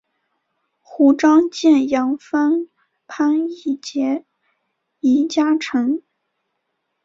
[0.79, 2.67] 胡璋剑杨帆
[3.05, 4.25] 潘羿捷
[4.99, 6.01] 移佳辰